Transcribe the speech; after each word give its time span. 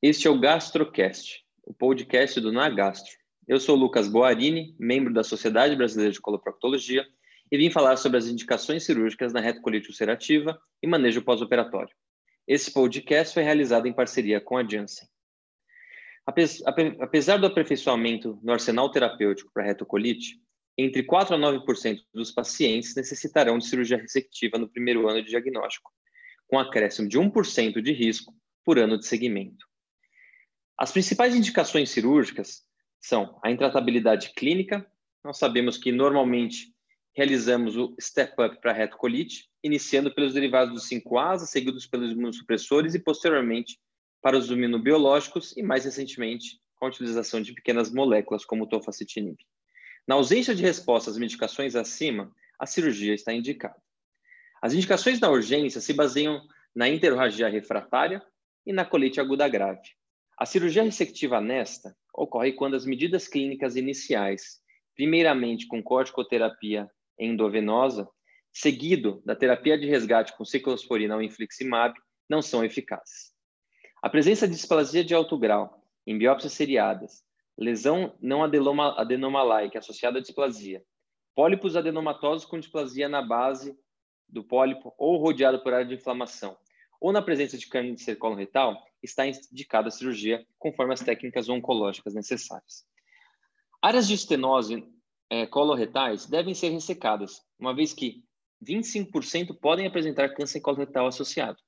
Este 0.00 0.28
é 0.28 0.30
o 0.30 0.38
GastroCast, 0.38 1.44
o 1.64 1.74
podcast 1.74 2.40
do 2.40 2.52
Nagastro. 2.52 3.10
Eu 3.48 3.58
sou 3.58 3.74
Lucas 3.74 4.06
Boarini, 4.06 4.76
membro 4.78 5.12
da 5.12 5.24
Sociedade 5.24 5.74
Brasileira 5.74 6.12
de 6.12 6.20
Coloproctologia, 6.20 7.04
e 7.50 7.58
vim 7.58 7.68
falar 7.68 7.96
sobre 7.96 8.16
as 8.16 8.28
indicações 8.28 8.84
cirúrgicas 8.84 9.32
na 9.32 9.40
retocolite 9.40 9.88
ulcerativa 9.88 10.56
e 10.80 10.86
manejo 10.86 11.20
pós-operatório. 11.22 11.92
Esse 12.46 12.72
podcast 12.72 13.34
foi 13.34 13.42
realizado 13.42 13.86
em 13.86 13.92
parceria 13.92 14.40
com 14.40 14.56
a 14.56 14.62
Janssen. 14.62 15.08
Apesar 17.00 17.38
do 17.38 17.48
aperfeiçoamento 17.48 18.38
no 18.40 18.52
arsenal 18.52 18.92
terapêutico 18.92 19.50
para 19.52 19.64
retocolite, 19.64 20.40
entre 20.78 21.02
4 21.02 21.34
a 21.34 21.38
9% 21.38 21.98
dos 22.14 22.30
pacientes 22.30 22.94
necessitarão 22.94 23.58
de 23.58 23.66
cirurgia 23.66 23.98
resectiva 23.98 24.58
no 24.58 24.68
primeiro 24.68 25.08
ano 25.08 25.24
de 25.24 25.30
diagnóstico, 25.30 25.90
com 26.46 26.56
acréscimo 26.56 27.08
de 27.08 27.18
1% 27.18 27.82
de 27.82 27.92
risco 27.92 28.32
por 28.64 28.78
ano 28.78 28.96
de 28.96 29.04
segmento. 29.04 29.66
As 30.78 30.92
principais 30.92 31.34
indicações 31.34 31.90
cirúrgicas 31.90 32.62
são 33.00 33.36
a 33.42 33.50
intratabilidade 33.50 34.32
clínica. 34.32 34.86
Nós 35.24 35.36
sabemos 35.36 35.76
que 35.76 35.90
normalmente 35.90 36.72
realizamos 37.16 37.76
o 37.76 37.96
step-up 38.00 38.60
para 38.60 38.72
retocolite, 38.72 39.50
iniciando 39.60 40.14
pelos 40.14 40.34
derivados 40.34 40.72
dos 40.72 40.88
5-ASA, 40.88 41.46
seguidos 41.46 41.84
pelos 41.84 42.12
imunossupressores 42.12 42.94
e 42.94 43.00
posteriormente 43.00 43.76
para 44.22 44.38
os 44.38 44.48
imunobiológicos 44.48 45.52
e 45.56 45.64
mais 45.64 45.84
recentemente 45.84 46.60
com 46.76 46.86
a 46.86 46.88
utilização 46.88 47.42
de 47.42 47.52
pequenas 47.52 47.90
moléculas 47.90 48.44
como 48.44 48.62
o 48.62 48.68
tofacitinib. 48.68 49.36
Na 50.06 50.14
ausência 50.14 50.54
de 50.54 50.62
resposta 50.62 51.10
às 51.10 51.18
medicações 51.18 51.74
acima, 51.74 52.32
a 52.56 52.66
cirurgia 52.66 53.14
está 53.14 53.32
indicada. 53.32 53.82
As 54.62 54.74
indicações 54.74 55.18
da 55.18 55.28
urgência 55.28 55.80
se 55.80 55.92
baseiam 55.92 56.40
na 56.72 56.88
interorragia 56.88 57.48
refratária 57.48 58.22
e 58.64 58.72
na 58.72 58.84
colite 58.84 59.20
aguda 59.20 59.48
grave. 59.48 59.97
A 60.38 60.46
cirurgia 60.46 60.84
ressectiva 60.84 61.40
nesta 61.40 61.96
ocorre 62.14 62.52
quando 62.52 62.76
as 62.76 62.86
medidas 62.86 63.26
clínicas 63.26 63.74
iniciais, 63.74 64.60
primeiramente 64.94 65.66
com 65.66 65.82
corticoterapia 65.82 66.88
endovenosa, 67.18 68.08
seguido 68.52 69.20
da 69.26 69.34
terapia 69.34 69.76
de 69.76 69.88
resgate 69.88 70.36
com 70.36 70.44
ciclosporina 70.44 71.16
ou 71.16 71.22
infliximab, 71.22 71.92
não 72.30 72.40
são 72.40 72.64
eficazes. 72.64 73.32
A 74.00 74.08
presença 74.08 74.46
de 74.46 74.54
displasia 74.54 75.04
de 75.04 75.12
alto 75.12 75.36
grau 75.36 75.82
em 76.06 76.16
biópsias 76.16 76.52
seriadas, 76.52 77.24
lesão 77.56 78.16
não 78.20 78.44
adenoma, 78.44 78.94
adenomalaike 78.96 79.76
associada 79.76 80.18
à 80.18 80.22
displasia, 80.22 80.84
pólipos 81.34 81.74
adenomatosos 81.74 82.44
com 82.44 82.60
displasia 82.60 83.08
na 83.08 83.22
base 83.22 83.76
do 84.28 84.44
pólipo 84.44 84.94
ou 84.96 85.16
rodeado 85.16 85.58
por 85.64 85.74
área 85.74 85.86
de 85.86 85.94
inflamação, 85.94 86.56
ou 87.00 87.12
na 87.12 87.22
presença 87.22 87.58
de 87.58 87.66
câncer 87.66 88.16
coloretal, 88.16 88.87
está 89.02 89.26
indicada 89.26 89.88
a 89.88 89.90
cirurgia 89.90 90.44
conforme 90.58 90.94
as 90.94 91.00
técnicas 91.00 91.48
oncológicas 91.48 92.14
necessárias. 92.14 92.84
Áreas 93.80 94.08
de 94.08 94.14
estenose 94.14 94.84
é, 95.30 95.46
coloretais 95.46 96.26
devem 96.26 96.54
ser 96.54 96.70
ressecadas, 96.70 97.42
uma 97.58 97.74
vez 97.74 97.92
que 97.92 98.24
25% 98.64 99.56
podem 99.60 99.86
apresentar 99.86 100.34
câncer 100.34 100.60
coloretal 100.60 101.06
associado. 101.06 101.58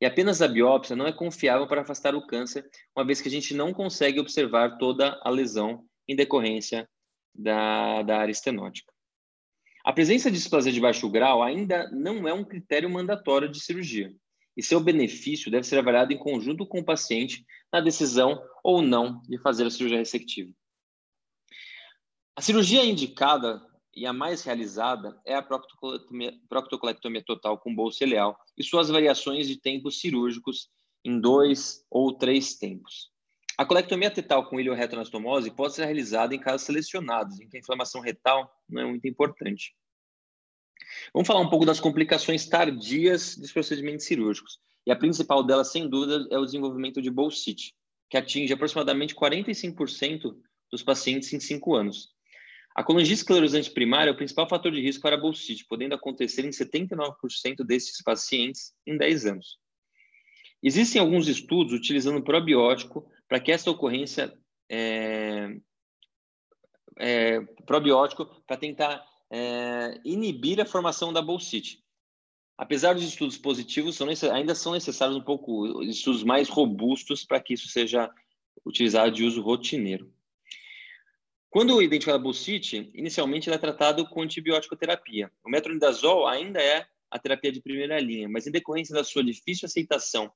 E 0.00 0.06
apenas 0.06 0.40
a 0.40 0.48
biópsia 0.48 0.96
não 0.96 1.06
é 1.06 1.12
confiável 1.12 1.66
para 1.66 1.82
afastar 1.82 2.14
o 2.14 2.26
câncer, 2.26 2.68
uma 2.96 3.04
vez 3.04 3.20
que 3.20 3.28
a 3.28 3.30
gente 3.30 3.52
não 3.52 3.72
consegue 3.72 4.20
observar 4.20 4.78
toda 4.78 5.20
a 5.22 5.28
lesão 5.28 5.84
em 6.08 6.16
decorrência 6.16 6.88
da, 7.34 8.02
da 8.02 8.18
área 8.18 8.32
estenótica. 8.32 8.92
A 9.84 9.92
presença 9.92 10.30
de 10.30 10.36
displasia 10.36 10.72
de 10.72 10.80
baixo 10.80 11.08
grau 11.08 11.42
ainda 11.42 11.90
não 11.90 12.28
é 12.28 12.32
um 12.32 12.44
critério 12.44 12.88
mandatório 12.88 13.48
de 13.48 13.60
cirurgia 13.60 14.14
e 14.56 14.62
seu 14.62 14.80
benefício 14.80 15.50
deve 15.50 15.66
ser 15.66 15.78
avaliado 15.78 16.12
em 16.12 16.18
conjunto 16.18 16.66
com 16.66 16.80
o 16.80 16.84
paciente 16.84 17.44
na 17.72 17.80
decisão 17.80 18.42
ou 18.62 18.82
não 18.82 19.22
de 19.22 19.38
fazer 19.38 19.66
a 19.66 19.70
cirurgia 19.70 19.98
ressectiva. 19.98 20.52
A 22.36 22.42
cirurgia 22.42 22.84
indicada 22.84 23.60
e 23.94 24.06
a 24.06 24.12
mais 24.12 24.42
realizada 24.42 25.20
é 25.26 25.34
a 25.34 25.42
proctocolectomia, 25.42 26.32
proctocolectomia 26.48 27.22
total 27.24 27.58
com 27.58 27.74
bolsa 27.74 28.04
ileal 28.04 28.38
e 28.56 28.62
suas 28.62 28.88
variações 28.88 29.46
de 29.46 29.60
tempos 29.60 30.00
cirúrgicos 30.00 30.70
em 31.04 31.20
dois 31.20 31.84
ou 31.90 32.16
três 32.16 32.54
tempos. 32.54 33.10
A 33.58 33.64
colectomia 33.66 34.10
tetal 34.10 34.48
com 34.48 34.58
ilioretonastomose 34.58 35.50
pode 35.50 35.74
ser 35.74 35.84
realizada 35.84 36.34
em 36.34 36.38
casos 36.38 36.66
selecionados, 36.66 37.40
em 37.40 37.48
que 37.48 37.56
a 37.56 37.60
inflamação 37.60 38.00
retal 38.00 38.50
não 38.68 38.82
é 38.82 38.86
muito 38.86 39.06
importante. 39.06 39.74
Vamos 41.12 41.26
falar 41.26 41.40
um 41.40 41.48
pouco 41.48 41.64
das 41.64 41.80
complicações 41.80 42.46
tardias 42.46 43.36
dos 43.36 43.52
procedimentos 43.52 44.06
cirúrgicos. 44.06 44.58
E 44.86 44.92
a 44.92 44.96
principal 44.96 45.42
delas, 45.42 45.70
sem 45.70 45.88
dúvida, 45.88 46.26
é 46.30 46.38
o 46.38 46.44
desenvolvimento 46.44 47.02
de 47.02 47.10
bolsite, 47.10 47.74
que 48.08 48.16
atinge 48.16 48.52
aproximadamente 48.52 49.14
45% 49.14 50.34
dos 50.70 50.82
pacientes 50.82 51.32
em 51.32 51.40
5 51.40 51.74
anos. 51.74 52.08
A 52.74 52.84
colangite 52.84 53.14
esclerosante 53.14 53.70
primária 53.70 54.10
é 54.10 54.12
o 54.12 54.16
principal 54.16 54.48
fator 54.48 54.70
de 54.70 54.80
risco 54.80 55.02
para 55.02 55.16
a 55.16 55.20
bolsite, 55.20 55.66
podendo 55.68 55.94
acontecer 55.94 56.44
em 56.44 56.50
79% 56.50 57.64
desses 57.64 58.00
pacientes 58.02 58.72
em 58.86 58.96
10 58.96 59.26
anos. 59.26 59.58
Existem 60.62 61.00
alguns 61.00 61.26
estudos 61.26 61.72
utilizando 61.72 62.22
probiótico 62.22 63.10
para 63.28 63.40
que 63.40 63.50
essa 63.50 63.70
ocorrência 63.70 64.32
é, 64.68 65.56
é, 66.98 67.40
probiótico 67.66 68.26
para 68.46 68.56
tentar 68.56 69.04
é, 69.30 70.00
inibir 70.04 70.60
a 70.60 70.66
formação 70.66 71.12
da 71.12 71.22
bolsite. 71.22 71.82
Apesar 72.58 72.94
dos 72.94 73.04
estudos 73.04 73.38
positivos, 73.38 73.96
são 73.96 74.08
ainda 74.32 74.54
são 74.54 74.72
necessários 74.72 75.16
um 75.16 75.22
pouco 75.22 75.82
estudos 75.82 76.22
mais 76.22 76.48
robustos 76.48 77.24
para 77.24 77.40
que 77.40 77.54
isso 77.54 77.68
seja 77.68 78.10
utilizado 78.66 79.12
de 79.12 79.24
uso 79.24 79.40
rotineiro. 79.40 80.12
Quando 81.48 81.80
identificada 81.82 82.18
a 82.18 82.22
bolsite, 82.22 82.90
inicialmente 82.94 83.48
ela 83.48 83.56
é 83.56 83.58
tratado 83.58 84.06
com 84.08 84.22
antibiótico 84.22 84.76
terapia. 84.76 85.32
O 85.44 85.50
metronidazol 85.50 86.28
ainda 86.28 86.60
é 86.60 86.86
a 87.10 87.18
terapia 87.18 87.50
de 87.50 87.60
primeira 87.60 87.98
linha, 87.98 88.28
mas 88.28 88.46
em 88.46 88.52
decorrência 88.52 88.94
da 88.94 89.02
sua 89.02 89.24
difícil 89.24 89.66
aceitação 89.66 90.30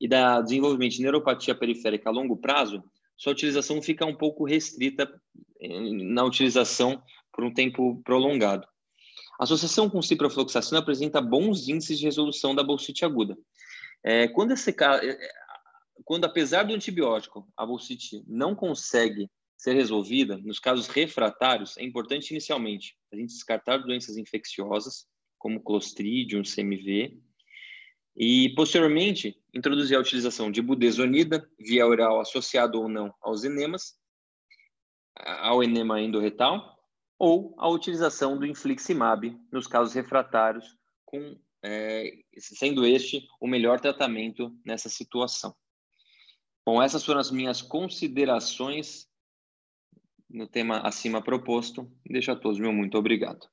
e 0.00 0.06
da 0.06 0.40
desenvolvimento 0.40 0.92
de 0.92 1.02
neuropatia 1.02 1.54
periférica 1.54 2.08
a 2.08 2.12
longo 2.12 2.36
prazo, 2.36 2.82
sua 3.16 3.32
utilização 3.32 3.82
fica 3.82 4.06
um 4.06 4.14
pouco 4.14 4.44
restrita 4.44 5.10
eh, 5.60 5.92
na 5.92 6.24
utilização 6.24 7.02
por 7.32 7.44
um 7.44 7.52
tempo 7.52 8.00
prolongado. 8.04 8.66
A 9.38 9.44
associação 9.44 9.88
com 9.88 10.02
ciprofloxacina 10.02 10.80
apresenta 10.80 11.20
bons 11.20 11.68
índices 11.68 11.98
de 11.98 12.04
resolução 12.04 12.54
da 12.54 12.62
bolsite 12.62 13.04
aguda. 13.04 13.36
É, 14.02 14.28
quando, 14.28 14.52
esse, 14.52 14.70
é, 14.70 15.18
quando, 16.04 16.24
apesar 16.24 16.64
do 16.64 16.74
antibiótico, 16.74 17.46
a 17.56 17.64
bolsite 17.64 18.22
não 18.26 18.54
consegue 18.54 19.30
ser 19.56 19.74
resolvida, 19.74 20.38
nos 20.38 20.58
casos 20.58 20.88
refratários, 20.88 21.76
é 21.76 21.84
importante 21.84 22.30
inicialmente 22.30 22.96
a 23.12 23.16
gente 23.16 23.28
descartar 23.28 23.78
doenças 23.78 24.16
infecciosas, 24.16 25.06
como 25.38 25.62
Clostridium, 25.62 26.42
CMV, 26.42 27.18
e 28.16 28.54
posteriormente 28.54 29.38
introduzir 29.54 29.96
a 29.96 30.00
utilização 30.00 30.50
de 30.50 30.60
budesonida 30.60 31.46
via 31.58 31.86
oral 31.86 32.20
associado 32.20 32.80
ou 32.80 32.88
não 32.88 33.14
aos 33.22 33.44
enemas, 33.44 33.94
ao 35.16 35.62
enema 35.62 36.00
endorretal, 36.00 36.79
ou 37.20 37.54
a 37.58 37.68
utilização 37.68 38.38
do 38.38 38.46
infliximab 38.46 39.38
nos 39.52 39.66
casos 39.66 39.92
refratários, 39.92 40.74
com, 41.04 41.38
é, 41.62 42.10
sendo 42.38 42.86
este 42.86 43.28
o 43.38 43.46
melhor 43.46 43.78
tratamento 43.78 44.58
nessa 44.64 44.88
situação. 44.88 45.54
Bom, 46.64 46.82
essas 46.82 47.04
foram 47.04 47.20
as 47.20 47.30
minhas 47.30 47.60
considerações 47.60 49.06
no 50.30 50.46
tema 50.46 50.78
acima 50.80 51.20
proposto. 51.20 51.92
Deixo 52.06 52.32
a 52.32 52.36
todos 52.36 52.58
meu 52.58 52.72
muito 52.72 52.96
obrigado. 52.96 53.46